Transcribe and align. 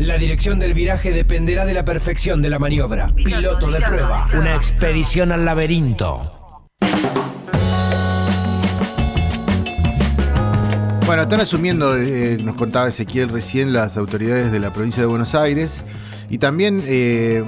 La 0.00 0.16
dirección 0.16 0.58
del 0.58 0.72
viraje 0.72 1.12
dependerá 1.12 1.66
de 1.66 1.74
la 1.74 1.84
perfección 1.84 2.40
de 2.40 2.48
la 2.48 2.58
maniobra. 2.58 3.12
Piloto 3.14 3.70
de 3.70 3.82
prueba. 3.82 4.30
Una 4.32 4.56
expedición 4.56 5.30
al 5.30 5.44
laberinto. 5.44 6.62
Bueno, 11.04 11.20
están 11.24 11.40
asumiendo, 11.40 11.98
eh, 11.98 12.38
nos 12.42 12.56
contaba 12.56 12.88
Ezequiel 12.88 13.28
recién, 13.28 13.74
las 13.74 13.98
autoridades 13.98 14.50
de 14.50 14.58
la 14.58 14.72
provincia 14.72 15.02
de 15.02 15.06
Buenos 15.06 15.34
Aires. 15.34 15.84
Y 16.30 16.38
también 16.38 16.82
eh, 16.86 17.44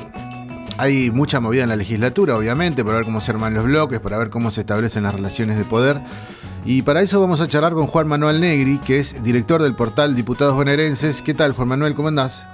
hay 0.78 1.10
mucha 1.10 1.40
movida 1.40 1.62
en 1.62 1.68
la 1.68 1.76
legislatura, 1.76 2.36
obviamente, 2.36 2.84
para 2.84 2.96
ver 2.96 3.04
cómo 3.04 3.20
se 3.20 3.30
arman 3.30 3.54
los 3.54 3.64
bloques, 3.64 4.00
para 4.00 4.18
ver 4.18 4.30
cómo 4.30 4.50
se 4.50 4.60
establecen 4.60 5.02
las 5.04 5.14
relaciones 5.14 5.58
de 5.58 5.64
poder. 5.64 6.00
Y 6.64 6.82
para 6.82 7.02
eso 7.02 7.20
vamos 7.20 7.40
a 7.40 7.48
charlar 7.48 7.72
con 7.72 7.86
Juan 7.86 8.08
Manuel 8.08 8.40
Negri, 8.40 8.78
que 8.78 8.98
es 8.98 9.22
director 9.22 9.62
del 9.62 9.74
portal 9.74 10.14
Diputados 10.14 10.54
Bonaerenses. 10.54 11.22
¿Qué 11.22 11.34
tal, 11.34 11.52
Juan 11.52 11.68
Manuel? 11.68 11.94
¿Cómo 11.94 12.08
andás? 12.08 12.46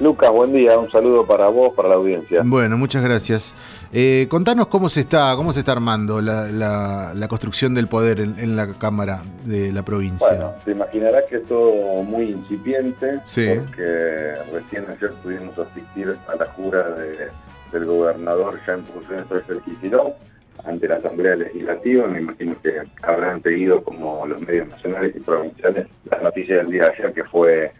Lucas, 0.00 0.30
buen 0.30 0.50
día, 0.52 0.78
un 0.78 0.90
saludo 0.90 1.26
para 1.26 1.48
vos, 1.48 1.74
para 1.74 1.90
la 1.90 1.96
audiencia. 1.96 2.40
Bueno, 2.42 2.78
muchas 2.78 3.02
gracias. 3.02 3.54
Eh, 3.92 4.26
contanos 4.30 4.68
cómo 4.68 4.88
se 4.88 5.00
está, 5.00 5.36
cómo 5.36 5.52
se 5.52 5.58
está 5.58 5.72
armando 5.72 6.22
la, 6.22 7.26
construcción 7.28 7.74
del 7.74 7.86
poder 7.86 8.20
en, 8.20 8.56
la 8.56 8.72
Cámara 8.78 9.20
de 9.44 9.70
la 9.70 9.82
provincia. 9.84 10.26
Bueno, 10.26 10.54
te 10.64 10.70
imaginarás 10.70 11.24
que 11.28 11.36
es 11.36 11.44
todo 11.44 12.02
muy 12.02 12.30
incipiente, 12.30 13.20
porque 13.24 14.34
recién 14.50 14.86
ayer 14.88 15.12
pudimos 15.22 15.58
asistir 15.58 16.16
a 16.28 16.34
la 16.34 16.46
jura 16.46 16.96
del 17.70 17.84
gobernador 17.84 18.58
ya 18.66 18.72
en 18.74 18.84
funciones 18.84 19.28
de 19.28 19.60
Kicillof 19.60 20.14
ante 20.64 20.88
la 20.88 20.96
Asamblea 20.96 21.36
Legislativa. 21.36 22.06
Me 22.06 22.20
imagino 22.20 22.56
que 22.62 22.80
habrán 23.02 23.42
seguido 23.42 23.84
como 23.84 24.26
los 24.26 24.40
medios 24.40 24.68
nacionales 24.68 25.14
y 25.14 25.20
provinciales 25.20 25.88
la 26.10 26.20
noticia 26.20 26.56
del 26.56 26.70
día 26.70 26.84
de 26.84 26.88
ayer 26.88 27.12
que 27.12 27.24
fue 27.24 27.72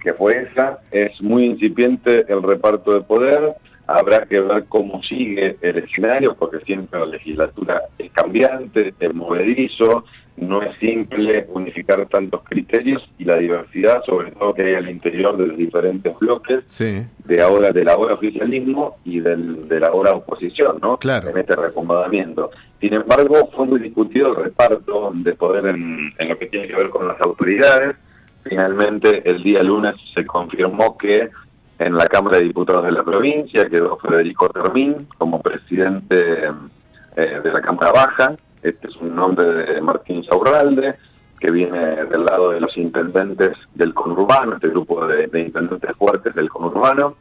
que 0.00 0.12
fue 0.14 0.48
esa. 0.50 0.78
Es 0.90 1.20
muy 1.20 1.44
incipiente 1.44 2.24
el 2.28 2.42
reparto 2.42 2.94
de 2.94 3.00
poder. 3.00 3.54
Habrá 3.86 4.26
que 4.26 4.40
ver 4.40 4.64
cómo 4.68 5.02
sigue 5.02 5.56
el 5.60 5.78
escenario, 5.78 6.34
porque 6.34 6.58
siempre 6.64 6.98
la 6.98 7.06
legislatura 7.06 7.82
es 7.98 8.10
cambiante, 8.12 8.92
es 8.98 9.14
movedizo, 9.14 10.04
no 10.36 10.62
es 10.62 10.76
simple 10.78 11.46
unificar 11.48 12.06
tantos 12.08 12.42
criterios 12.44 13.02
y 13.18 13.24
la 13.24 13.36
diversidad, 13.36 14.02
sobre 14.04 14.32
todo 14.32 14.54
que 14.54 14.62
hay 14.62 14.74
al 14.74 14.90
interior 14.90 15.36
de 15.36 15.46
los 15.46 15.56
diferentes 15.56 16.18
bloques, 16.18 16.64
de 16.78 17.42
ahora 17.42 17.70
del 17.70 17.88
ahora 17.88 18.14
oficialismo 18.14 18.96
y 19.04 19.20
del, 19.20 19.68
de 19.68 19.80
la 19.80 19.88
ahora 19.88 20.12
oposición, 20.12 20.78
¿no? 20.82 20.98
Claro. 20.98 21.30
En 21.30 21.38
este 21.38 21.56
reacomodamiento. 21.56 22.50
Sin 22.80 22.92
embargo, 22.92 23.50
fue 23.54 23.66
muy 23.66 23.80
discutido 23.80 24.28
el 24.28 24.44
reparto 24.44 25.12
de 25.14 25.34
poder 25.34 25.66
en, 25.66 26.12
en 26.18 26.28
lo 26.28 26.38
que 26.38 26.46
tiene 26.46 26.68
que 26.68 26.76
ver 26.76 26.90
con 26.90 27.08
las 27.08 27.20
autoridades 27.20 27.96
Finalmente, 28.48 29.28
el 29.28 29.42
día 29.42 29.62
lunes 29.62 29.96
se 30.14 30.24
confirmó 30.24 30.96
que 30.96 31.30
en 31.78 31.96
la 31.96 32.06
Cámara 32.06 32.38
de 32.38 32.44
Diputados 32.44 32.84
de 32.84 32.92
la 32.92 33.02
provincia 33.02 33.68
quedó 33.68 33.96
Federico 33.98 34.48
Termín 34.48 35.08
como 35.18 35.42
presidente 35.42 36.44
eh, 37.16 37.40
de 37.42 37.52
la 37.52 37.60
Cámara 37.60 37.92
Baja. 37.92 38.36
Este 38.62 38.86
es 38.86 38.96
un 38.96 39.16
nombre 39.16 39.46
de 39.46 39.80
Martín 39.80 40.22
Saurralde, 40.24 40.94
que 41.40 41.50
viene 41.50 42.04
del 42.04 42.24
lado 42.24 42.50
de 42.50 42.60
los 42.60 42.76
intendentes 42.76 43.52
del 43.74 43.92
conurbano, 43.92 44.54
este 44.54 44.68
grupo 44.68 45.04
de, 45.06 45.24
intendentes 45.40 45.96
fuertes 45.96 46.34
del 46.34 46.48
conurbano. 46.48 47.16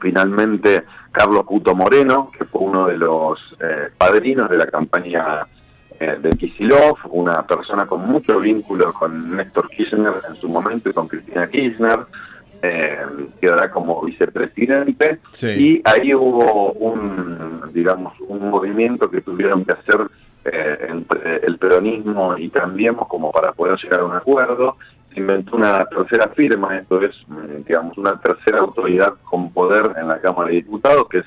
Finalmente, 0.00 0.84
Carlos 1.10 1.44
Puto 1.46 1.74
Moreno, 1.74 2.30
que 2.36 2.44
fue 2.44 2.62
uno 2.62 2.86
de 2.86 2.96
los 2.96 3.40
eh, 3.60 3.88
padrinos 3.98 4.48
de 4.48 4.58
la 4.58 4.66
campaña 4.66 5.46
eh, 6.04 6.18
de 6.20 6.30
Kisilov, 6.30 6.98
una 7.10 7.46
persona 7.46 7.86
con 7.86 8.06
mucho 8.06 8.38
vínculo 8.38 8.92
con 8.92 9.36
Néstor 9.36 9.68
Kirchner 9.70 10.12
en 10.28 10.36
su 10.36 10.48
momento 10.48 10.90
y 10.90 10.92
con 10.92 11.08
Cristina 11.08 11.48
Kirchner, 11.48 12.00
eh, 12.60 12.98
quedará 13.40 13.70
como 13.70 14.02
vicepresidente 14.02 15.20
y 15.56 15.80
ahí 15.84 16.14
hubo 16.14 16.72
un, 16.72 17.70
digamos, 17.72 18.12
un 18.20 18.50
movimiento 18.50 19.10
que 19.10 19.22
tuvieron 19.22 19.64
que 19.64 19.72
hacer 19.72 20.06
eh, 20.44 20.88
entre 20.90 21.36
el 21.46 21.56
peronismo 21.56 22.36
y 22.36 22.50
Cambiemos 22.50 23.08
como 23.08 23.32
para 23.32 23.52
poder 23.52 23.78
llegar 23.82 24.00
a 24.00 24.04
un 24.04 24.14
acuerdo. 24.14 24.76
Se 25.14 25.20
inventó 25.20 25.56
una 25.56 25.86
tercera 25.86 26.28
firma, 26.34 26.76
esto 26.76 27.00
es, 27.00 27.14
digamos, 27.66 27.96
una 27.96 28.20
tercera 28.20 28.58
autoridad 28.58 29.14
con 29.24 29.50
poder 29.52 29.92
en 29.96 30.08
la 30.08 30.20
Cámara 30.20 30.48
de 30.48 30.56
Diputados, 30.56 31.08
que 31.08 31.18
es 31.18 31.26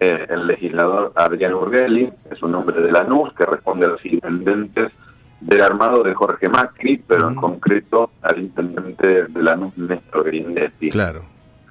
eh, 0.00 0.26
el 0.28 0.46
legislador 0.46 1.12
Adrián 1.14 1.54
Urgelli, 1.54 2.12
es 2.30 2.42
un 2.42 2.54
hombre 2.54 2.80
de 2.80 2.92
la 2.92 3.04
NUS 3.04 3.32
que 3.34 3.44
responde 3.44 3.86
a 3.86 3.90
los 3.90 4.04
intendentes 4.04 4.92
del 5.40 5.60
armado 5.60 6.02
de 6.02 6.14
Jorge 6.14 6.48
Macri, 6.48 7.02
pero 7.06 7.28
en 7.28 7.34
concreto 7.34 8.10
al 8.22 8.38
intendente 8.38 9.24
de 9.24 9.42
la 9.42 9.54
NUS 9.54 9.76
Néstor 9.76 10.24
Grindetti. 10.24 10.90
Claro. 10.90 11.22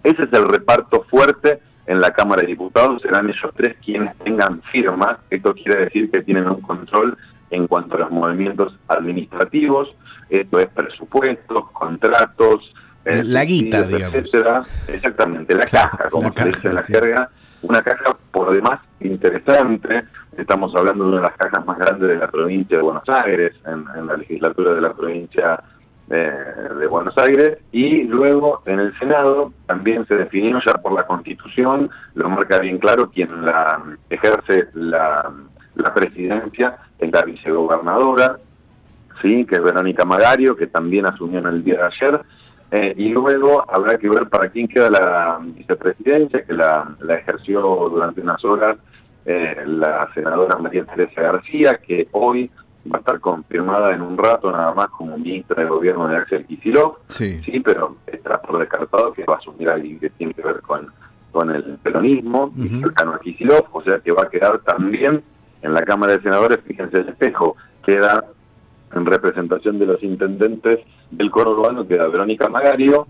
Ese 0.04 0.24
es 0.24 0.34
el 0.34 0.48
reparto 0.48 1.04
fuerte 1.10 1.60
en 1.86 2.00
la 2.00 2.12
Cámara 2.12 2.42
de 2.42 2.48
Diputados, 2.48 3.02
serán 3.02 3.30
ellos 3.30 3.52
tres 3.56 3.76
quienes 3.84 4.16
tengan 4.20 4.62
firmas, 4.72 5.18
esto 5.30 5.54
quiere 5.54 5.86
decir 5.86 6.10
que 6.10 6.22
tienen 6.22 6.48
un 6.48 6.62
control 6.62 7.18
en 7.50 7.68
cuanto 7.68 7.96
a 7.96 8.00
los 8.00 8.12
movimientos 8.12 8.78
administrativos, 8.88 9.94
esto 10.30 10.60
es 10.60 10.68
presupuestos, 10.70 11.72
contratos, 11.72 12.74
la 13.06 13.46
guita, 13.46 13.84
digamos. 13.84 14.16
Etcétera. 14.16 14.64
Exactamente, 14.88 15.56
la 15.56 15.66
caja, 15.66 16.09
como 16.09 16.31
se 16.34 16.46
dice 16.46 16.68
en 16.69 16.75
la 16.75 16.84
jerga 16.84 17.30
una 17.64 17.81
caja 17.81 18.16
por 18.31 18.53
demás 18.53 18.80
interesante. 19.00 20.03
Estamos 20.38 20.74
hablando 20.75 21.06
de 21.06 21.09
una 21.12 21.22
de 21.22 21.28
las 21.28 21.38
cajas 21.38 21.66
más 21.66 21.78
grandes 21.78 22.09
de 22.09 22.16
la 22.18 22.28
provincia 22.28 22.78
de 22.78 22.84
Buenos 22.84 23.08
Aires, 23.08 23.53
en, 23.66 24.08
la 24.08 24.18
legislatura 24.18 24.74
de 24.74 24.81
la 24.81 24.94
provincia 24.94 25.62
eh, 26.09 26.31
de 26.80 26.88
Buenos 26.88 27.18
Aires. 27.18 27.59
Y 27.72 28.03
luego 28.03 28.63
en 28.66 28.80
el 28.80 28.97
Senado 29.00 29.53
también 29.68 30.06
se 30.08 30.16
definió 30.16 30.59
ya 30.66 30.74
por 30.74 30.94
la 30.94 31.06
Constitución, 31.06 31.90
lo 32.16 32.30
marca 32.30 32.59
bien 32.59 32.80
claro, 32.80 33.09
quien 33.09 33.46
la 33.46 33.81
ejerce 34.09 34.68
la, 34.74 35.31
la 35.75 35.94
presidencia 35.94 36.78
es 37.00 37.12
la 37.12 37.22
vicegobernadora, 37.24 38.38
sí, 39.22 39.46
que 39.46 39.56
es 39.56 39.63
Verónica 39.63 40.03
Magario, 40.03 40.56
que 40.56 40.68
también 40.68 41.06
asumió 41.06 41.40
en 41.40 41.47
el 41.47 41.63
día 41.63 41.78
de 41.78 41.84
ayer 41.84 42.22
eh, 42.76 42.92
y 42.98 43.10
luego 43.10 43.64
habrá 43.72 44.00
que 44.00 44.10
ver 44.10 44.28
para 44.30 44.50
quién 44.50 44.68
queda 44.68 44.90
la 44.90 45.40
vicepresidencia, 45.44 46.44
que 46.44 46.54
la, 46.54 46.96
ejerció 47.08 47.62
durante 47.62 48.22
unas 48.22 48.44
horas 48.44 48.78
eh, 49.28 49.58
la 49.68 50.10
senadora 50.16 50.58
María 50.58 50.84
Teresa 50.84 51.22
García, 51.22 51.78
que 51.78 52.08
hoy 52.14 52.50
va 52.92 52.98
a 52.98 53.00
estar 53.02 53.20
confirmada 53.20 53.94
en 53.94 54.02
un 54.02 54.18
rato 54.18 54.52
nada 54.52 54.74
más 54.74 54.88
como 54.88 55.20
ministra 55.20 55.62
de 55.62 55.70
gobierno 55.70 56.08
de 56.08 56.18
Axel 56.18 56.48
Kicillof, 56.48 56.98
sí. 57.10 57.40
sí, 57.44 57.60
pero 57.60 57.98
está 58.08 58.42
por 58.42 58.58
descartado 58.58 59.14
que 59.14 59.24
va 59.24 59.36
a 59.36 59.38
asumir 59.38 59.70
alguien 59.70 60.00
que 60.00 60.10
tiene 60.10 60.34
que 60.34 60.42
ver 60.42 60.62
con, 60.62 60.88
con 61.32 61.52
el 61.52 61.78
peronismo, 61.78 62.52
cercano 62.82 63.14
a 63.14 63.20
Kicillof, 63.20 63.68
o 63.72 63.84
sea 63.84 64.00
que 64.00 64.12
va 64.12 64.24
a 64.24 64.30
quedar 64.30 64.58
también 64.62 65.22
en 65.62 65.74
la 65.76 65.84
Cámara 65.84 66.14
de 66.14 66.24
Senadores, 66.24 66.58
fíjense 66.66 66.98
el 66.98 67.10
espejo, 67.10 67.56
queda 67.86 68.26
en 68.96 69.06
representación 69.06 69.78
de 69.78 69.86
los 69.86 70.02
intendentes 70.02 70.80
del 71.18 71.31
coro 71.31 71.51
urbano 71.51 71.88
queda 71.88 72.07
Verónica 72.07 72.50
Magario, 72.50 73.07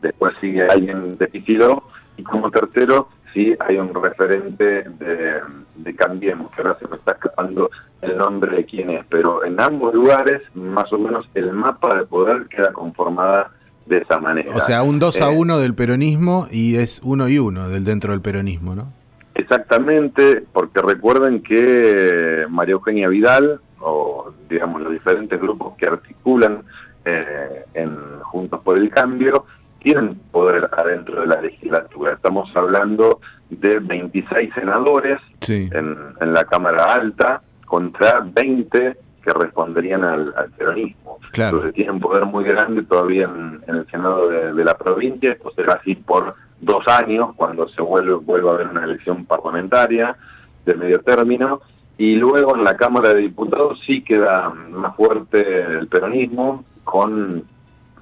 después 0.00 0.34
sigue 0.40 0.66
alguien 0.66 1.16
de 1.18 1.26
Piquilo 1.28 1.84
y 2.16 2.22
como 2.22 2.50
tercero 2.50 3.08
sí 3.32 3.54
hay 3.60 3.76
un 3.76 3.92
referente 3.94 4.84
de, 4.84 5.40
de 5.76 5.96
Cambiemos, 5.96 6.50
que 6.52 6.62
ahora 6.62 6.78
se 6.78 6.88
me 6.88 6.96
está 6.96 7.12
escapando 7.12 7.70
el 8.00 8.16
nombre 8.16 8.56
de 8.56 8.64
quién 8.64 8.90
es, 8.90 9.04
pero 9.08 9.44
en 9.44 9.60
ambos 9.60 9.94
lugares 9.94 10.42
más 10.54 10.92
o 10.92 10.98
menos 10.98 11.26
el 11.34 11.52
mapa 11.52 11.96
de 11.96 12.04
poder 12.04 12.46
queda 12.46 12.72
conformada 12.72 13.50
de 13.86 13.98
esa 13.98 14.18
manera. 14.18 14.50
O 14.54 14.60
sea, 14.60 14.82
un 14.82 14.98
2 14.98 15.20
a 15.20 15.30
1 15.30 15.58
eh, 15.58 15.62
del 15.62 15.74
peronismo 15.74 16.46
y 16.50 16.76
es 16.76 17.00
uno 17.02 17.28
y 17.28 17.38
uno 17.38 17.68
del 17.68 17.84
dentro 17.84 18.12
del 18.12 18.20
peronismo, 18.22 18.74
¿no? 18.74 18.92
Exactamente, 19.34 20.44
porque 20.52 20.80
recuerden 20.80 21.42
que 21.42 22.46
María 22.48 22.72
Eugenia 22.72 23.08
Vidal 23.08 23.60
o 23.80 24.32
digamos 24.48 24.80
los 24.80 24.92
diferentes 24.92 25.40
grupos 25.40 25.74
que 25.76 25.86
articulan 25.86 26.62
eh, 27.04 27.64
en 27.74 28.20
Juntos 28.20 28.60
por 28.62 28.78
el 28.78 28.90
Cambio 28.90 29.46
tienen 29.84 30.18
poder 30.32 30.68
adentro 30.72 31.20
de 31.20 31.26
la 31.26 31.40
legislatura. 31.42 32.14
Estamos 32.14 32.50
hablando 32.56 33.20
de 33.50 33.78
26 33.78 34.54
senadores 34.54 35.20
en, 35.46 35.94
la 36.20 36.44
Cámara 36.44 36.84
Alta 36.84 37.42
contra 37.66 38.20
20 38.20 38.96
que 39.22 39.32
responderían 39.32 40.02
al, 40.02 40.32
peronismo. 40.56 41.18
Claro. 41.32 41.58
Entonces 41.58 41.74
tienen 41.74 42.00
poder 42.00 42.24
muy 42.24 42.44
grande 42.44 42.82
todavía 42.82 43.24
en, 43.24 43.62
el 43.66 43.86
Senado 43.90 44.28
de, 44.28 44.64
la 44.64 44.76
provincia, 44.76 45.32
esto 45.32 45.50
será 45.54 45.74
así 45.74 45.94
por 45.94 46.34
dos 46.60 46.86
años, 46.88 47.34
cuando 47.36 47.68
se 47.68 47.82
vuelve, 47.82 48.14
vuelva 48.14 48.52
a 48.52 48.54
haber 48.54 48.68
una 48.68 48.84
elección 48.84 49.26
parlamentaria 49.26 50.16
de 50.64 50.74
medio 50.74 51.00
término, 51.00 51.60
y 51.96 52.16
luego 52.16 52.56
en 52.56 52.64
la 52.64 52.76
Cámara 52.76 53.14
de 53.14 53.20
Diputados 53.20 53.80
sí 53.86 54.02
queda 54.02 54.50
más 54.50 54.96
fuerte 54.96 55.62
el 55.62 55.86
peronismo, 55.86 56.64
con 56.82 57.44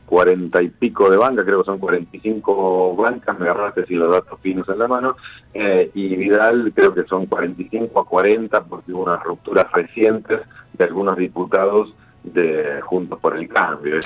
cuarenta 0.07 0.63
y 0.63 0.69
pico 0.69 1.09
de 1.09 1.17
bancas, 1.17 1.47
creo 1.47 1.61
que 1.61 1.67
son 1.67 1.79
45 1.79 2.97
bancas, 2.97 3.39
me 3.39 3.49
agarraste 3.49 3.87
si 3.87 3.95
los 3.95 4.11
datos 4.13 4.39
finos 4.41 4.69
en 4.69 4.79
la 4.79 4.87
mano, 4.87 5.17
eh, 5.55 5.91
y 5.95 6.15
Vidal 6.17 6.71
creo 6.75 6.93
que 6.93 7.05
son 7.05 7.25
45 7.25 7.99
a 7.99 8.05
40 8.05 8.65
porque 8.65 8.93
hubo 8.93 9.05
unas 9.05 9.23
rupturas 9.23 9.73
recientes 9.73 10.41
de 10.75 10.85
algunos 10.85 11.17
diputados 11.17 11.95
de 12.25 12.81
Juntos 12.83 13.19
por 13.21 13.39
el 13.39 13.49
Cambio. 13.49 14.01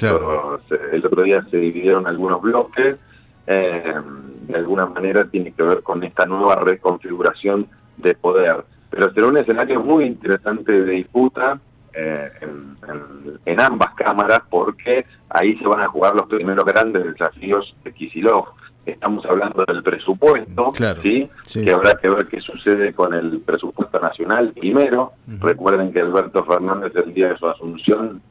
el 0.92 1.04
otro 1.06 1.22
día 1.22 1.44
se 1.50 1.56
dividieron 1.56 2.06
algunos 2.06 2.40
bloques, 2.40 2.96
eh, 3.48 3.94
de 4.42 4.54
alguna 4.54 4.86
manera 4.86 5.24
tiene 5.24 5.52
que 5.52 5.62
ver 5.62 5.82
con 5.82 6.04
esta 6.04 6.24
nueva 6.24 6.56
reconfiguración 6.56 7.66
de 7.96 8.14
poder. 8.14 8.64
Pero 8.96 9.12
será 9.12 9.26
un 9.26 9.36
escenario 9.36 9.80
muy 9.82 10.06
interesante 10.06 10.72
de 10.72 10.90
disputa 10.90 11.60
eh, 11.92 12.30
en, 13.44 13.60
ambas 13.60 13.94
cámaras 13.94 14.40
porque 14.48 15.04
ahí 15.28 15.54
se 15.58 15.66
van 15.66 15.82
a 15.82 15.88
jugar 15.88 16.14
los 16.14 16.26
primeros 16.28 16.64
grandes 16.64 17.04
desafíos 17.04 17.76
de 17.84 17.92
Kisilov. 17.92 18.46
Estamos 18.86 19.26
hablando 19.26 19.66
del 19.66 19.82
presupuesto, 19.82 20.72
¿sí? 21.02 21.28
que 21.52 21.72
habrá 21.72 21.96
que 21.96 22.08
ver 22.08 22.26
qué 22.28 22.40
sucede 22.40 22.94
con 22.94 23.12
el 23.12 23.40
presupuesto 23.40 24.00
nacional 24.00 24.52
primero. 24.52 25.12
Recuerden 25.26 25.92
que 25.92 26.00
Alberto 26.00 26.42
Fernández 26.44 26.92
el 26.96 27.12
día 27.12 27.28
de 27.30 27.36
su 27.36 27.48
asunción 27.48 28.22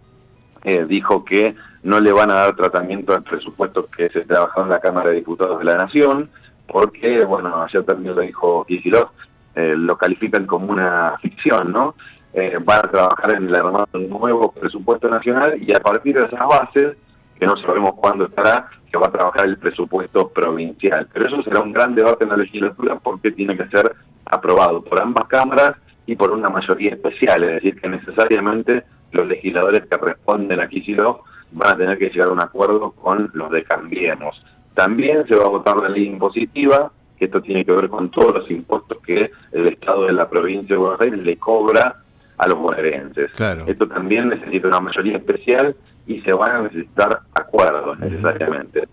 eh, 0.64 0.86
dijo 0.88 1.24
que 1.24 1.54
no 1.84 2.00
le 2.00 2.12
van 2.12 2.32
a 2.32 2.36
dar 2.36 2.56
tratamiento 2.56 3.14
al 3.14 3.22
presupuesto 3.22 3.88
que 3.96 4.10
se 4.10 4.22
trabajó 4.22 4.64
en 4.64 4.70
la 4.70 4.80
Cámara 4.80 5.10
de 5.10 5.18
Diputados 5.18 5.60
de 5.60 5.66
la 5.66 5.76
Nación, 5.76 6.30
porque, 6.68 7.24
bueno, 7.26 7.62
ayer 7.62 7.84
también 7.84 8.16
lo 8.16 8.22
dijo 8.22 8.66
Kisilov, 8.66 9.10
eh, 9.56 9.76
lo 9.78 9.98
califican 9.98 10.46
como 10.46 10.72
una 10.72 11.18
ficción, 11.22 11.72
¿no? 11.72 11.96
Eh, 12.34 12.58
van 12.62 12.80
a 12.80 12.92
trabajar 12.92 13.36
en 13.36 13.48
el 13.48 13.56
armado 13.56 13.88
de 13.94 14.00
un 14.00 14.10
nuevo 14.10 14.52
presupuesto 14.52 15.08
nacional 15.08 15.58
y 15.62 15.74
a 15.74 15.80
partir 15.80 16.16
de 16.16 16.28
esas 16.28 16.46
bases, 16.48 16.98
que 17.40 17.46
no 17.46 17.56
sabemos 17.58 17.94
cuándo 17.96 18.26
estará, 18.26 18.68
que 18.92 18.98
va 18.98 19.08
a 19.08 19.12
trabajar 19.12 19.46
el 19.46 19.58
presupuesto 19.58 20.30
provincial. 20.30 21.08
Pero 21.14 21.28
eso 21.28 21.44
será 21.44 21.62
un 21.62 21.72
gran 21.72 21.96
debate 21.96 22.26
en 22.26 22.32
la 22.32 22.38
legislatura 22.38 22.96
porque 22.96 23.32
tiene 23.32 23.56
que 23.56 23.68
ser 23.68 23.96
aprobado 24.26 24.82
por 24.82 25.02
ambas 25.02 25.26
cámaras 25.26 25.78
y 26.06 26.16
por 26.16 26.32
una 26.32 26.50
mayoría 26.50 26.92
especial, 26.92 27.44
es 27.44 27.56
decir, 27.56 27.80
que 27.80 27.90
necesariamente 27.90 28.84
los 29.12 29.28
legisladores 29.28 29.86
que 29.86 29.98
responden 29.98 30.60
a 30.60 30.68
Kicillof 30.68 31.22
van 31.52 31.74
a 31.74 31.78
tener 31.78 31.98
que 31.98 32.10
llegar 32.10 32.30
a 32.30 32.34
un 32.34 32.42
acuerdo 32.42 32.92
con 32.92 33.32
los 33.34 33.50
de 33.52 33.64
Cambiemos. 33.64 34.44
También 34.74 35.26
se 35.28 35.36
va 35.36 35.46
a 35.46 35.50
votar 35.50 35.78
la 35.78 35.90
ley 35.90 36.06
impositiva, 36.06 36.92
que 37.18 37.26
esto 37.26 37.42
tiene 37.42 37.66
que 37.66 37.72
ver 37.72 37.90
con 37.90 38.10
todos 38.10 38.34
los 38.34 38.52
impuestos 38.52 38.98
que 39.06 39.32
el 39.52 39.68
Estado 39.68 40.06
de 40.06 40.14
la 40.14 40.30
provincia 40.30 40.76
de 40.76 40.82
Buenos 40.82 41.02
Aires 41.02 41.20
le 41.20 41.38
cobra 41.38 42.04
a 42.38 42.48
los 42.48 42.58
bonaerenses. 42.58 43.32
Esto 43.68 43.88
también 43.88 44.30
necesita 44.30 44.68
una 44.68 44.82
mayoría 44.82 45.18
especial 45.18 45.76
y 46.06 46.22
se 46.22 46.34
van 46.34 46.52
a 46.52 46.62
necesitar 46.64 47.22
acuerdos 47.34 48.00
necesariamente. 48.00 48.88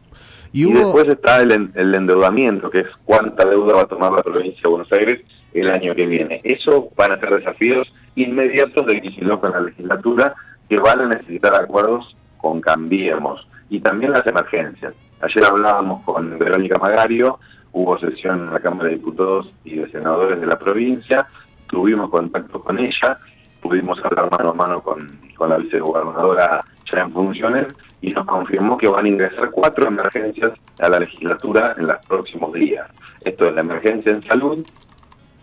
Y, 0.53 0.71
después 0.71 1.09
está 1.09 1.41
el, 1.41 1.71
endeudamiento, 1.75 2.69
que 2.69 2.81
es 2.81 2.89
cuánta 3.05 3.49
deuda 3.49 3.75
va 3.75 3.83
a 3.83 3.87
tomar 3.87 4.13
la 4.13 4.23
provincia 4.23 4.61
de 4.63 4.69
Buenos 4.69 4.93
Aires 4.93 5.21
el 5.55 5.71
año 5.71 5.95
que 5.95 6.07
viene. 6.07 6.41
Eso 6.45 6.91
van 6.95 7.13
a 7.13 7.21
ser 7.21 7.31
desafíos 7.31 7.93
inmediatos 8.15 8.87
de 8.87 9.01
Kicillof 9.01 9.43
en 9.45 9.51
la 9.51 9.61
legislatura 9.61 10.35
que 10.69 10.77
van 10.77 11.01
a 11.01 11.09
necesitar 11.09 11.55
acuerdos 11.55 12.17
con 12.37 12.61
Cambiemos. 12.61 13.47
Y 13.71 13.81
también 13.81 14.13
las 14.13 14.27
emergencias. 14.27 14.93
Ayer 15.23 15.45
hablábamos 15.45 16.03
con 16.05 16.39
Verónica 16.39 16.79
Magario, 16.79 17.39
hubo 17.73 17.99
sesión 17.99 18.41
en 18.41 18.53
la 18.53 18.61
Cámara 18.61 18.89
de 18.89 18.97
Diputados 18.97 19.53
y 19.65 19.77
de 19.77 19.91
Senadores 19.91 20.41
de 20.41 20.47
la 20.47 20.59
provincia, 20.59 21.27
tuvimos 21.69 22.11
contacto 22.11 22.63
con 22.63 22.79
ella, 22.79 23.19
pudimos 23.61 23.99
hablar 24.05 24.31
mano 24.31 24.51
a 24.51 24.55
mano 24.55 24.83
con, 24.83 25.21
con 25.37 25.51
la 25.51 25.57
vicegobernadora 25.57 26.65
ya 26.91 27.01
en 27.01 27.13
funciones 27.13 27.67
y 28.01 28.11
nos 28.11 28.27
confirmó 28.27 28.77
que 28.77 28.89
van 28.89 29.07
a 29.07 29.09
ingresar 29.09 29.51
cuatro 29.51 29.87
emergencias 29.87 30.53
a 30.81 30.89
la 30.89 30.99
legislatura 30.99 31.75
en 31.79 31.87
los 31.87 31.97
próximos 32.07 32.53
días. 32.53 32.89
Esto 33.21 33.47
es 33.47 33.55
la 33.55 33.61
emergencia 33.61 34.13
en 34.13 34.23
salud, 34.23 34.67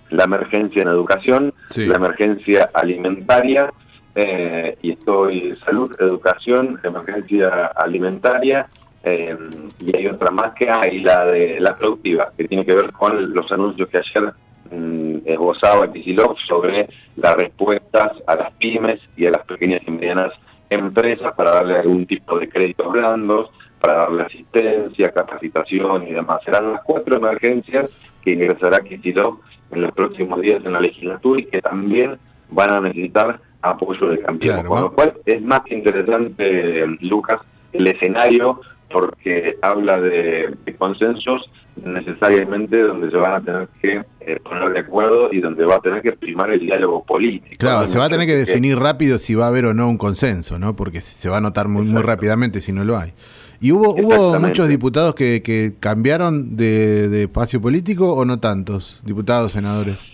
la 0.09 0.25
emergencia 0.25 0.81
en 0.81 0.89
educación, 0.89 1.53
la 1.75 1.95
emergencia 1.95 2.69
alimentaria, 2.73 3.71
eh, 4.15 4.77
y 4.81 4.91
estoy 4.91 5.55
salud, 5.63 5.95
educación, 5.99 6.79
emergencia 6.83 7.71
alimentaria, 7.75 8.67
eh, 9.03 9.37
y 9.79 9.97
hay 9.97 10.07
otra 10.07 10.31
más 10.31 10.53
que 10.53 10.69
hay, 10.69 10.99
la 10.99 11.25
de 11.25 11.59
la 11.59 11.77
productiva, 11.77 12.31
que 12.35 12.47
tiene 12.47 12.65
que 12.65 12.75
ver 12.75 12.91
con 12.91 13.33
los 13.33 13.51
anuncios 13.51 13.87
que 13.89 13.97
ayer 13.97 14.33
mm, 14.71 15.17
esbozaba 15.25 15.91
Kicillof 15.91 16.37
sobre 16.47 16.89
las 17.15 17.35
respuestas 17.35 18.11
a 18.27 18.35
las 18.35 18.51
pymes 18.53 18.99
y 19.15 19.25
a 19.25 19.31
las 19.31 19.45
pequeñas 19.45 19.81
y 19.87 19.91
medianas 19.91 20.33
empresas 20.69 21.33
para 21.35 21.51
darle 21.51 21.79
algún 21.79 22.05
tipo 22.05 22.37
de 22.37 22.49
créditos 22.49 22.91
blandos, 22.91 23.49
para 23.79 23.99
darle 23.99 24.23
asistencia, 24.23 25.11
capacitación 25.11 26.07
y 26.07 26.11
demás. 26.11 26.41
Serán 26.43 26.73
las 26.73 26.83
cuatro 26.83 27.15
emergencias 27.15 27.89
que 28.21 28.31
ingresará 28.31 28.81
Kicillof 28.81 29.39
en 29.71 29.81
los 29.81 29.91
próximos 29.93 30.41
días 30.41 30.63
en 30.65 30.73
la 30.73 30.81
legislatura 30.81 31.41
y 31.41 31.45
que 31.45 31.61
también 31.61 32.17
van 32.49 32.71
a 32.71 32.79
necesitar 32.81 33.39
apoyo 33.61 34.09
de 34.09 34.19
campeón. 34.19 34.65
Con 34.65 34.81
lo 34.81 34.91
cual 34.91 35.13
es 35.25 35.41
más 35.41 35.61
interesante, 35.69 36.85
Lucas, 37.01 37.41
el 37.71 37.87
escenario 37.87 38.61
porque 38.91 39.57
habla 39.62 40.00
de, 40.00 40.56
consensos 40.77 41.50
necesariamente 41.75 42.81
donde 42.81 43.09
se 43.09 43.18
van 43.18 43.33
a 43.33 43.41
tener 43.41 43.68
que 43.81 44.01
eh, 44.19 44.39
poner 44.44 44.74
de 44.74 44.80
acuerdo 44.80 45.31
y 45.31 45.39
donde 45.39 45.63
va 45.65 45.75
a 45.75 45.80
tener 45.80 46.01
que 46.01 46.12
primar 46.12 46.51
el 46.51 46.59
diálogo 46.59 47.03
político. 47.06 47.56
Claro, 47.57 47.88
se 47.88 47.97
va 47.97 48.06
a 48.06 48.09
tener 48.09 48.27
que 48.27 48.36
definir 48.36 48.77
rápido 48.77 49.18
si 49.18 49.33
va 49.36 49.45
a 49.45 49.47
haber 49.47 49.65
o 49.65 49.74
no 49.74 49.88
un 49.88 49.97
consenso, 49.97 50.59
¿no? 50.59 50.75
Porque 50.75 51.01
se 51.01 51.30
va 51.30 51.38
a 51.38 51.41
notar 51.41 51.68
muy, 51.68 51.86
muy 51.86 52.01
rápidamente 52.01 52.59
si 52.59 52.74
no 52.74 52.83
lo 52.83 52.97
hay. 52.97 53.13
¿Y 53.62 53.71
hubo, 53.71 53.94
hubo 53.94 54.39
muchos 54.39 54.68
diputados 54.69 55.15
que, 55.15 55.42
que 55.42 55.74
cambiaron 55.80 56.56
de, 56.56 57.09
de 57.09 57.24
espacio 57.24 57.62
político 57.62 58.13
o 58.13 58.25
no 58.25 58.39
tantos? 58.39 59.01
Diputados, 59.03 59.51
senadores. 59.51 60.06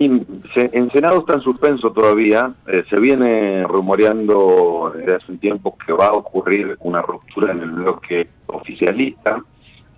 Y 0.00 0.04
en 0.54 0.90
Senado 0.92 1.18
está 1.18 1.34
en 1.34 1.40
suspenso 1.40 1.90
todavía. 1.90 2.52
Eh, 2.68 2.84
se 2.88 3.00
viene 3.00 3.64
rumoreando 3.64 4.92
desde 4.94 5.16
hace 5.16 5.32
un 5.32 5.38
tiempo 5.38 5.76
que 5.84 5.92
va 5.92 6.06
a 6.06 6.12
ocurrir 6.12 6.76
una 6.78 7.02
ruptura 7.02 7.50
en 7.50 7.62
el 7.62 7.70
bloque 7.70 8.28
oficialista. 8.46 9.42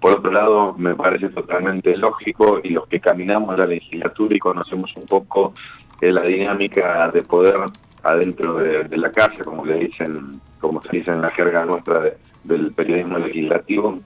Por 0.01 0.15
otro 0.15 0.33
lado, 0.33 0.75
me 0.79 0.95
parece 0.95 1.29
totalmente 1.29 1.95
lógico 1.99 2.61
y 2.65 2.71
los 2.71 2.87
que 2.87 2.99
caminamos 2.99 3.59
la 3.59 3.67
legislatura 3.67 4.35
y 4.35 4.39
conocemos 4.39 4.91
un 4.97 5.05
poco 5.05 5.53
eh, 6.01 6.11
la 6.11 6.23
dinámica 6.23 7.11
de 7.11 7.21
poder 7.21 7.57
adentro 8.03 8.55
de, 8.55 8.97
la 8.97 9.13
casa, 9.13 9.45
como 9.45 9.67
le 9.67 9.81
dicen, 9.81 10.41
como 10.61 10.81
se 10.81 10.97
dice 10.97 11.11
en 11.11 11.21
la 11.21 11.29
jerga 11.29 11.67
nuestra 11.67 12.05
del 12.45 12.73
periodismo 12.73 13.19
legislativo, 13.19 13.99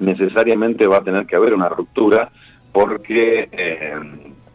necesariamente 0.00 0.88
va 0.88 0.96
a 0.96 1.04
tener 1.04 1.26
que 1.26 1.36
haber 1.36 1.54
una 1.54 1.68
ruptura 1.68 2.28
porque 2.72 3.48
eh, 3.52 3.94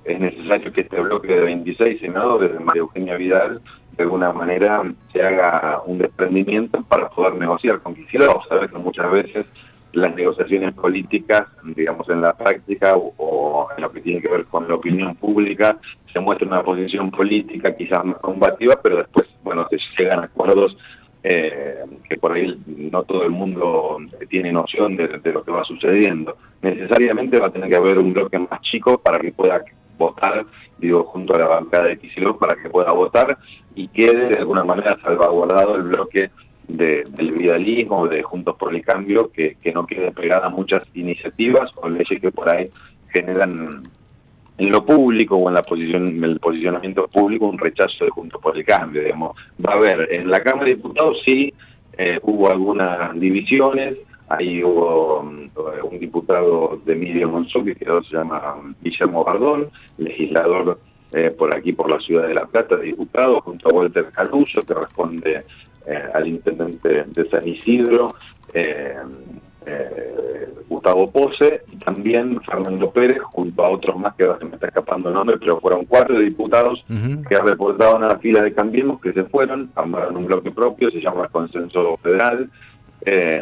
es 0.06 0.20
necesario 0.20 0.72
que 0.74 0.82
este 0.82 1.00
bloque 1.00 1.28
de 1.28 1.42
26 1.42 2.02
senadores 2.02 2.52
de 2.52 2.60
María 2.60 2.82
Eugenia 2.82 3.16
Vidal 3.16 3.62
de 3.96 4.04
alguna 4.04 4.34
manera 4.34 4.84
se 5.12 5.22
haga 5.22 5.82
un 5.86 6.00
desprendimiento 6.00 6.84
para 6.84 7.10
poder 7.10 7.36
negociar 7.36 7.80
con 7.80 7.96
Kicillof. 7.96 8.48
Sabes 8.48 8.72
que 8.72 8.78
muchas 8.78 9.12
veces 9.12 9.46
las 9.94 10.16
negociaciones 10.16 10.74
políticas, 10.74 11.44
digamos 11.64 12.10
en 12.10 12.22
la 12.22 12.34
práctica 12.34 12.96
o, 12.96 13.68
en 13.76 13.84
lo 13.84 13.92
que 13.92 14.02
tiene 14.02 14.22
que 14.22 14.28
ver 14.28 14.46
con 14.46 14.68
la 14.68 14.76
opinión 14.76 15.16
pública, 15.16 15.78
se 16.12 16.20
muestra 16.20 16.48
una 16.48 16.64
posición 16.64 17.12
política 17.12 17.76
quizás 17.76 18.04
más 18.04 18.18
combativa, 18.18 18.80
pero 18.82 18.98
después, 18.98 19.28
bueno, 19.44 19.68
se 19.70 19.78
llegan 19.98 20.24
acuerdos 20.24 20.76
eh, 21.24 21.78
que 22.10 22.18
por 22.18 22.34
ahí 22.34 22.60
no 22.92 23.04
todo 23.04 23.24
el 23.24 23.30
mundo 23.30 23.98
tiene 24.30 24.52
noción 24.52 24.98
de, 24.98 25.08
lo 25.32 25.44
que 25.44 25.52
va 25.52 25.64
sucediendo. 25.64 26.36
Necesariamente 26.62 27.40
va 27.40 27.48
a 27.48 27.52
tener 27.52 27.70
que 27.70 27.76
haber 27.76 28.00
un 28.00 28.14
bloque 28.14 28.40
más 28.40 28.62
chico 28.62 28.98
para 28.98 29.20
que 29.20 29.32
pueda 29.32 29.64
votar, 29.98 30.46
digo, 30.78 31.04
junto 31.04 31.36
a 31.36 31.40
la 31.40 31.48
bancada 31.48 31.86
de 31.86 31.98
Kicillof 31.98 32.38
para 32.38 32.56
que 32.56 32.70
pueda 32.70 32.92
votar 32.92 33.38
y 33.76 33.88
quede 33.88 34.30
de 34.30 34.40
alguna 34.40 34.64
manera 34.64 34.98
salvaguardado 35.02 35.76
el 35.76 35.84
bloque 35.84 36.32
de, 36.68 37.04
del 37.10 37.32
vidalismo, 37.32 38.08
de 38.08 38.24
Juntos 38.24 38.56
por 38.58 38.74
el 38.74 38.84
Cambio, 38.84 39.32
que, 39.32 39.58
que 39.62 39.72
no 39.72 39.86
quede 39.86 40.12
pegada 40.12 40.48
a 40.48 40.50
muchas 40.50 40.84
iniciativas 40.94 41.72
o 41.76 41.90
leyes 41.90 42.22
que 42.22 42.32
por 42.32 42.50
ahí 42.50 42.70
generan 43.10 43.84
en 44.58 44.72
lo 44.72 44.86
público 44.86 45.36
o 45.36 45.50
en 45.50 45.56
la 45.56 45.64
posición 45.64 46.08
en 46.10 46.24
el 46.24 46.40
posicionamiento 46.40 47.08
público 47.08 47.48
un 47.48 47.58
rechazo 47.58 48.06
de 48.06 48.12
Juntos 48.12 48.42
por 48.42 48.58
el 48.58 48.66
Cambio. 48.66 49.02
Digamos. 49.02 49.36
Va 49.66 49.74
a 49.74 49.78
haber, 49.78 50.14
en 50.14 50.30
la 50.30 50.42
Cámara 50.42 50.66
de 50.66 50.76
Diputados 50.76 51.22
sí 51.26 51.54
eh, 51.98 52.20
hubo 52.24 52.50
algunas 52.50 53.20
divisiones, 53.20 53.98
Ahí 54.30 54.64
hubo 54.64 55.20
um, 55.20 55.50
un 55.92 56.00
diputado 56.00 56.80
de 56.86 56.94
Emilio 56.94 57.30
Monzó 57.30 57.64
que 57.64 57.76
quedó, 57.76 58.02
se 58.04 58.16
llama 58.16 58.56
Guillermo 58.82 59.24
Bardón, 59.24 59.70
legislador 59.98 60.80
eh, 61.12 61.30
por 61.30 61.56
aquí, 61.56 61.74
por 61.74 61.92
la 61.92 62.00
ciudad 62.00 62.28
de 62.28 62.34
La 62.34 62.46
Plata, 62.46 62.78
diputado, 62.78 63.40
junto 63.42 63.70
a 63.70 63.74
Walter 63.74 64.08
Caruso, 64.12 64.62
que 64.64 64.74
responde 64.74 65.44
eh, 65.86 66.04
al 66.12 66.28
intendente 66.28 67.04
de 67.06 67.30
San 67.30 67.48
Isidro, 67.48 68.16
eh, 68.52 68.96
Gustavo 70.68 71.12
Pose, 71.12 71.62
y 71.72 71.78
también 71.78 72.42
Fernando 72.42 72.90
Pérez, 72.90 73.20
junto 73.22 73.64
a 73.64 73.70
otros 73.70 73.98
más 73.98 74.16
que 74.16 74.24
ahora 74.24 74.40
se 74.40 74.46
me 74.46 74.56
está 74.56 74.68
escapando 74.68 75.10
el 75.10 75.16
nombre, 75.16 75.38
pero 75.38 75.60
fueron 75.60 75.86
cuatro 75.86 76.18
diputados 76.20 76.84
que 77.30 77.38
reportaron 77.38 78.04
a 78.04 78.08
la 78.08 78.18
fila 78.18 78.42
de 78.42 78.54
Cambiemos 78.54 79.00
que 79.00 79.14
se 79.14 79.24
fueron, 79.24 79.70
armaron 79.76 80.18
un 80.18 80.26
bloque 80.26 80.52
propio, 80.52 80.90
se 80.90 81.00
llama 81.00 81.26
el 81.26 81.30
Consenso 81.30 81.96
Federal, 81.98 82.50
eh, 83.06 83.42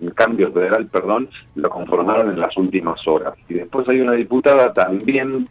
el 0.00 0.14
cambio 0.14 0.52
federal, 0.52 0.86
perdón, 0.86 1.28
lo 1.54 1.68
conformaron 1.70 2.30
en 2.30 2.40
las 2.40 2.56
últimas 2.56 3.06
horas. 3.06 3.34
Y 3.48 3.54
después 3.54 3.88
hay 3.88 4.00
una 4.00 4.12
diputada 4.12 4.72
también 4.72 5.48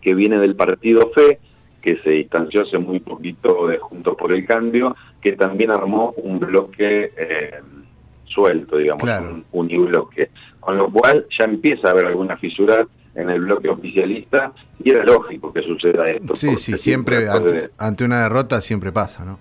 que 0.00 0.14
viene 0.14 0.40
del 0.40 0.56
partido 0.56 1.10
FE, 1.14 1.38
que 1.80 1.96
se 1.98 2.10
distanció 2.10 2.62
hace 2.62 2.78
muy 2.78 3.00
poquito 3.00 3.66
de 3.66 3.78
Juntos 3.78 4.16
por 4.16 4.32
el 4.32 4.46
Cambio, 4.46 4.96
que 5.20 5.32
también 5.32 5.70
armó 5.70 6.12
un 6.16 6.38
bloque 6.38 7.12
eh, 7.16 7.60
suelto, 8.24 8.76
digamos, 8.76 9.02
un 9.02 9.44
unibloque. 9.52 10.30
Con 10.60 10.76
lo 10.76 10.90
cual 10.90 11.26
ya 11.36 11.44
empieza 11.44 11.88
a 11.88 11.90
haber 11.90 12.06
alguna 12.06 12.36
fisura 12.36 12.86
en 13.14 13.30
el 13.30 13.40
bloque 13.40 13.68
oficialista 13.68 14.52
y 14.82 14.90
era 14.90 15.04
lógico 15.04 15.52
que 15.52 15.62
suceda 15.62 16.10
esto. 16.10 16.34
Sí, 16.36 16.56
sí, 16.56 16.78
siempre, 16.78 17.28
ante, 17.78 18.04
una 18.04 18.22
derrota 18.22 18.60
siempre 18.60 18.92
pasa, 18.92 19.24
¿no? 19.24 19.38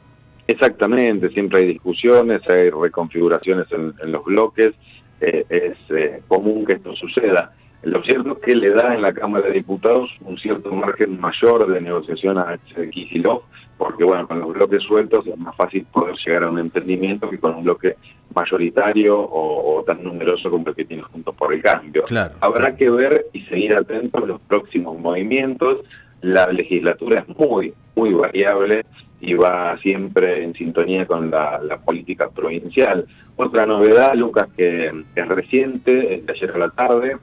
Exactamente, 0.52 1.30
siempre 1.30 1.60
hay 1.60 1.68
discusiones, 1.68 2.42
hay 2.50 2.70
reconfiguraciones 2.70 3.68
en, 3.72 4.12
los 4.12 4.26
bloques, 4.26 4.74
eh, 5.22 5.46
es 5.50 5.78
eh, 5.90 6.22
común 6.28 6.66
que 6.66 6.74
esto 6.74 6.94
suceda. 6.94 7.54
Lo 7.84 8.04
cierto 8.04 8.34
es 8.34 8.40
que 8.40 8.56
le 8.56 8.72
da 8.72 8.94
en 8.94 9.02
la 9.02 9.14
Cámara 9.14 9.48
de 9.48 9.54
Diputados 9.54 10.10
un 10.20 10.38
cierto 10.38 10.70
margen 10.74 11.20
mayor 11.22 11.72
de 11.72 11.80
negociación 11.80 12.38
a 12.38 12.60
Kisilov, 12.92 13.44
porque 13.78 14.04
bueno, 14.04 14.28
con 14.28 14.42
los 14.42 14.54
bloques 14.54 14.84
sueltos 14.84 15.26
es 15.26 15.38
más 15.38 15.56
fácil 15.56 15.86
poder 15.86 16.16
llegar 16.18 16.44
a 16.44 16.50
un 16.50 16.60
entendimiento 16.60 17.30
que 17.30 17.40
con 17.40 17.56
un 17.56 17.64
bloque 17.64 17.96
mayoritario 18.36 19.18
o, 19.18 19.84
tan 19.88 20.04
numeroso 20.04 20.52
como 20.52 20.68
el 20.68 20.76
que 20.76 20.84
tiene 20.84 21.04
Juntos 21.04 21.34
por 21.34 21.54
el 21.54 21.62
Cambio. 21.62 22.04
Habrá 22.42 22.76
que 22.76 22.90
ver 22.90 23.28
y 23.32 23.42
seguir 23.44 23.74
atentos 23.74 24.22
a 24.22 24.28
los 24.28 24.42
próximos 24.42 25.00
movimientos. 25.00 25.80
La 26.20 26.52
legislatura 26.52 27.22
es 27.22 27.38
muy, 27.38 27.74
muy 27.96 28.14
variable 28.14 28.84
y 29.22 29.36
va 29.36 29.78
siempre 29.78 30.44
en 30.44 30.54
sintonía 30.56 31.06
con 31.06 31.30
la, 31.30 31.80
política 31.86 32.30
provincial. 32.30 33.06
Otra 33.36 33.66
novedad, 33.66 34.16
Lucas, 34.16 34.48
que 34.58 34.92
es 35.16 35.28
reciente, 35.28 36.16
es 36.16 36.26
de 36.26 36.34
ayer 36.34 36.52
a 36.52 36.58
la 36.58 36.70
tarde, 36.70 37.18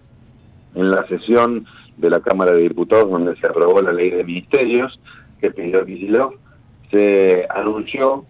en 0.74 0.90
la 0.90 1.06
sesión 1.08 1.66
de 1.96 2.10
la 2.10 2.20
Cámara 2.20 2.52
de 2.52 2.62
Diputados 2.62 3.10
donde 3.10 3.36
se 3.36 3.46
aprobó 3.46 3.82
la 3.82 3.92
ley 3.92 4.10
de 4.10 4.22
ministerios 4.22 5.00
que 5.40 5.50
pidió 5.50 5.84
Kicillof, 5.84 6.34
se 6.90 7.46
anunció 7.50 8.24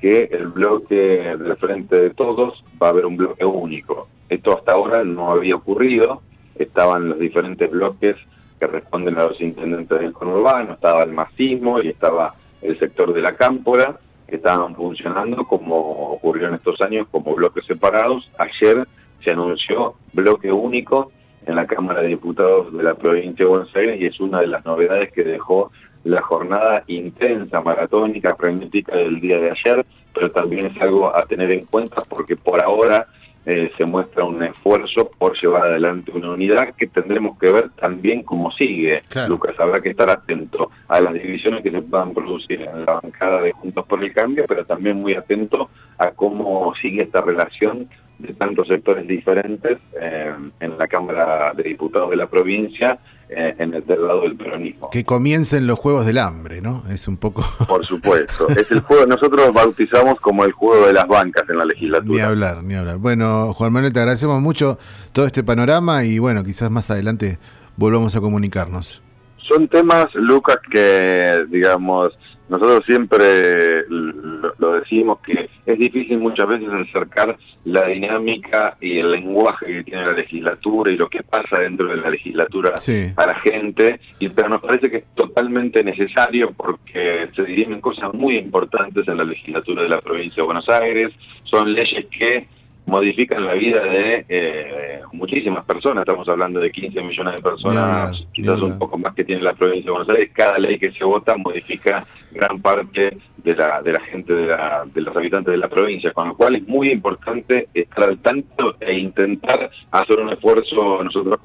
que 0.00 0.28
el 0.30 0.48
bloque 0.48 0.94
del 0.94 1.56
Frente 1.56 1.98
de 1.98 2.10
Todos 2.10 2.62
va 2.82 2.88
a 2.88 2.90
haber 2.90 3.06
un 3.06 3.16
bloque 3.16 3.44
único. 3.44 4.08
Esto 4.28 4.58
hasta 4.58 4.72
ahora 4.72 5.02
no 5.02 5.32
había 5.32 5.56
ocurrido, 5.56 6.20
estaban 6.56 7.08
los 7.08 7.18
diferentes 7.18 7.70
bloques 7.70 8.16
que 8.60 8.66
responden 8.66 9.16
a 9.16 9.24
los 9.24 9.40
intendentes 9.40 9.98
del 9.98 10.12
conurbano, 10.12 10.74
estaba 10.74 11.02
el 11.04 11.12
masismo 11.12 11.80
y 11.80 11.88
estaba 11.88 12.34
el 12.64 12.78
sector 12.78 13.12
de 13.12 13.22
la 13.22 13.36
cámpora, 13.36 13.96
que 14.26 14.36
estaban 14.36 14.74
funcionando 14.74 15.44
como 15.46 15.76
ocurrió 16.12 16.48
en 16.48 16.54
estos 16.54 16.80
años 16.80 17.06
como 17.10 17.34
bloques 17.34 17.64
separados. 17.66 18.28
Ayer 18.38 18.88
se 19.22 19.30
anunció 19.30 19.94
bloque 20.12 20.50
único 20.50 21.12
en 21.46 21.56
la 21.56 21.66
Cámara 21.66 22.00
de 22.00 22.08
Diputados 22.08 22.72
de 22.72 22.82
la 22.82 22.94
provincia 22.94 23.44
de 23.44 23.50
Buenos 23.50 23.76
Aires 23.76 24.00
y 24.00 24.06
es 24.06 24.18
una 24.18 24.40
de 24.40 24.46
las 24.46 24.64
novedades 24.64 25.12
que 25.12 25.24
dejó 25.24 25.70
la 26.04 26.22
jornada 26.22 26.84
intensa, 26.86 27.60
maratónica, 27.60 28.34
frenética 28.34 28.96
del 28.96 29.20
día 29.20 29.38
de 29.38 29.50
ayer, 29.50 29.86
pero 30.14 30.30
también 30.30 30.66
es 30.66 30.80
algo 30.80 31.14
a 31.14 31.24
tener 31.26 31.50
en 31.50 31.66
cuenta 31.66 32.02
porque 32.08 32.36
por 32.36 32.62
ahora 32.62 33.06
eh, 33.46 33.70
se 33.76 33.84
muestra 33.84 34.24
un 34.24 34.42
esfuerzo 34.42 35.10
por 35.18 35.38
llevar 35.38 35.64
adelante 35.64 36.10
una 36.12 36.30
unidad 36.30 36.74
que 36.74 36.86
tendremos 36.86 37.38
que 37.38 37.52
ver 37.52 37.70
también 37.70 38.22
cómo 38.22 38.50
sigue. 38.52 39.02
Lucas, 39.28 39.54
habrá 39.58 39.80
que 39.80 39.90
estar 39.90 40.08
atento 40.08 40.70
a 40.88 41.00
las 41.00 41.12
divisiones 41.12 41.62
que 41.62 41.70
se 41.70 41.82
puedan 41.82 42.14
producir 42.14 42.62
en 42.62 42.84
la 42.84 43.00
bancada 43.02 43.42
de 43.42 43.52
Juntos 43.52 43.84
por 43.86 44.02
el 44.02 44.12
Cambio, 44.12 44.44
pero 44.48 44.64
también 44.64 44.96
muy 44.96 45.14
atento 45.14 45.68
a 45.98 46.10
cómo 46.12 46.74
sigue 46.80 47.02
esta 47.02 47.20
relación 47.20 47.88
de 48.18 48.32
tantos 48.32 48.68
sectores 48.68 49.06
diferentes 49.06 49.78
eh, 50.00 50.32
en 50.60 50.78
la 50.78 50.88
Cámara 50.88 51.52
de 51.54 51.64
Diputados 51.64 52.10
de 52.10 52.16
la 52.16 52.26
provincia, 52.26 52.98
en 53.28 53.74
el 53.74 53.84
lado 53.86 54.22
del 54.22 54.36
peronismo. 54.36 54.90
Que 54.90 55.04
comiencen 55.04 55.66
los 55.66 55.78
Juegos 55.78 56.06
del 56.06 56.18
Hambre, 56.18 56.60
¿no? 56.60 56.84
Es 56.90 57.08
un 57.08 57.16
poco... 57.16 57.44
Por 57.68 57.84
supuesto, 57.86 58.48
es 58.48 58.70
el 58.70 58.80
juego, 58.80 59.06
nosotros 59.06 59.52
bautizamos 59.52 60.20
como 60.20 60.44
el 60.44 60.52
juego 60.52 60.86
de 60.86 60.92
las 60.92 61.06
bancas 61.06 61.48
en 61.48 61.58
la 61.58 61.64
legislatura. 61.64 62.14
Ni 62.14 62.20
hablar, 62.20 62.62
ni 62.62 62.74
hablar. 62.74 62.98
Bueno, 62.98 63.52
Juan 63.54 63.72
Manuel, 63.72 63.92
te 63.92 64.00
agradecemos 64.00 64.40
mucho 64.40 64.78
todo 65.12 65.26
este 65.26 65.42
panorama 65.42 66.04
y 66.04 66.18
bueno, 66.18 66.44
quizás 66.44 66.70
más 66.70 66.90
adelante 66.90 67.38
volvamos 67.76 68.14
a 68.16 68.20
comunicarnos. 68.20 69.03
Son 69.48 69.68
temas, 69.68 70.14
Lucas, 70.14 70.58
que 70.70 71.44
digamos 71.48 72.16
nosotros 72.48 72.84
siempre 72.84 73.84
lo, 73.88 74.74
decimos 74.74 75.18
que 75.20 75.48
es 75.64 75.78
difícil 75.78 76.18
muchas 76.18 76.46
veces 76.46 76.68
acercar 76.68 77.38
la 77.64 77.86
dinámica 77.86 78.76
y 78.80 78.98
el 78.98 79.12
lenguaje 79.12 79.66
que 79.66 79.84
tiene 79.84 80.04
la 80.04 80.12
legislatura 80.12 80.92
y 80.92 80.96
lo 80.96 81.08
que 81.08 81.22
pasa 81.22 81.60
dentro 81.60 81.88
de 81.88 81.96
la 81.96 82.10
legislatura 82.10 82.74
a 83.16 83.26
la 83.26 83.34
gente, 83.36 83.98
y, 84.18 84.28
pero 84.28 84.50
nos 84.50 84.60
parece 84.60 84.90
que 84.90 84.98
es 84.98 85.04
totalmente 85.14 85.82
necesario 85.82 86.52
porque 86.52 87.30
se 87.34 87.44
dirimen 87.44 87.80
cosas 87.80 88.12
muy 88.12 88.36
importantes 88.36 89.08
en 89.08 89.16
la 89.16 89.24
legislatura 89.24 89.82
de 89.82 89.88
la 89.88 90.02
provincia 90.02 90.42
de 90.42 90.46
Buenos 90.46 90.68
Aires, 90.68 91.12
son 91.44 91.72
leyes 91.72 92.06
que 92.06 92.46
modifican 92.86 93.44
la 93.44 93.54
vida 93.54 93.82
de 93.82 94.24
eh, 94.28 95.00
muchísimas 95.12 95.64
personas, 95.64 96.02
estamos 96.02 96.28
hablando 96.28 96.60
de 96.60 96.70
15 96.70 97.00
millones 97.02 97.34
de 97.36 97.42
personas, 97.42 98.24
quizás 98.32 98.60
un 98.60 98.78
poco 98.78 98.98
más 98.98 99.14
que 99.14 99.24
tiene 99.24 99.42
la 99.42 99.54
provincia 99.54 99.86
de 99.86 99.90
Buenos 99.90 100.08
Aires, 100.10 100.30
cada 100.32 100.58
ley 100.58 100.78
que 100.78 100.92
se 100.92 101.04
vota 101.04 101.36
modifica 101.36 102.06
gran 102.32 102.60
parte 102.60 103.16
de 103.44 103.54
la, 103.54 103.82
de 103.82 103.92
la 103.92 104.00
gente, 104.00 104.32
de, 104.32 104.46
la, 104.46 104.84
de 104.92 105.00
los 105.02 105.14
habitantes 105.14 105.52
de 105.52 105.58
la 105.58 105.68
provincia, 105.68 106.12
con 106.12 106.28
lo 106.28 106.36
cual 106.36 106.56
es 106.56 106.66
muy 106.66 106.90
importante 106.90 107.68
estar 107.74 108.08
al 108.08 108.18
tanto 108.18 108.76
e 108.80 108.98
intentar 108.98 109.70
hacer 109.90 110.18
un 110.18 110.30
esfuerzo 110.30 111.04
nosotros 111.04 111.38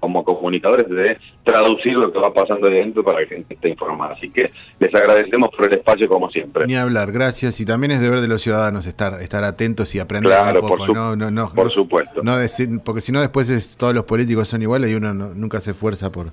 como 0.00 0.24
comunicadores 0.24 0.88
de 0.88 1.16
traducir 1.44 1.94
lo 1.94 2.12
que 2.12 2.18
va 2.18 2.34
pasando 2.34 2.66
ahí 2.66 2.74
dentro 2.74 3.04
para 3.04 3.18
que 3.18 3.24
la 3.24 3.36
gente 3.36 3.54
esté 3.54 3.68
informada. 3.68 4.14
Así 4.14 4.28
que 4.30 4.50
les 4.80 4.92
agradecemos 4.92 5.50
por 5.50 5.66
el 5.66 5.78
espacio 5.78 6.08
como 6.08 6.28
siempre. 6.30 6.66
Ni 6.66 6.74
hablar, 6.74 7.12
gracias. 7.12 7.60
Y 7.60 7.64
también 7.64 7.92
es 7.92 8.00
deber 8.00 8.20
de 8.20 8.28
los 8.28 8.42
ciudadanos 8.42 8.86
estar, 8.86 9.22
estar 9.22 9.44
atentos 9.44 9.94
y 9.94 10.00
aprender 10.00 10.32
un 10.32 10.54
poco, 10.60 10.76
por, 10.78 10.94
no, 10.94 11.14
no, 11.14 11.30
no, 11.30 11.52
por 11.52 11.70
supuesto. 11.70 12.24
No 12.24 12.36
decir, 12.36 12.68
porque 12.84 13.00
si 13.00 13.12
no 13.12 13.20
después 13.20 13.50
es, 13.50 13.76
todos 13.76 13.94
los 13.94 14.04
políticos 14.04 14.48
son 14.48 14.62
iguales 14.62 14.90
y 14.90 14.94
uno 14.94 15.14
nunca 15.14 15.60
se 15.60 15.70
esfuerza 15.70 16.10
por, 16.10 16.32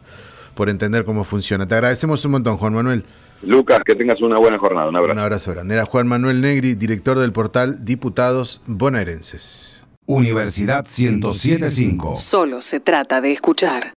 por 0.55 0.69
entender 0.69 1.03
cómo 1.03 1.23
funciona. 1.23 1.67
Te 1.67 1.75
agradecemos 1.75 2.25
un 2.25 2.31
montón, 2.31 2.57
Juan 2.57 2.73
Manuel. 2.73 3.03
Lucas, 3.45 3.81
que 3.85 3.95
tengas 3.95 4.21
una 4.21 4.37
buena 4.39 4.57
jornada. 4.57 4.89
Un 4.89 4.95
abrazo. 4.95 5.13
Un 5.13 5.19
abrazo 5.19 5.51
grande. 5.51 5.75
Era 5.75 5.85
Juan 5.85 6.07
Manuel 6.07 6.41
Negri, 6.41 6.75
director 6.75 7.19
del 7.19 7.33
portal 7.33 7.83
Diputados 7.83 8.61
Bonaerenses. 8.65 9.83
Universidad 10.05 10.85
1075. 10.85 12.15
Solo 12.15 12.61
se 12.61 12.79
trata 12.79 13.21
de 13.21 13.31
escuchar. 13.31 13.91